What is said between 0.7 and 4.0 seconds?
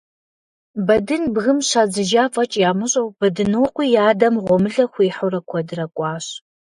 Бэдын бгым щадзыжа фӀэкӀ ямыщӀэу, Бэдынокъуи и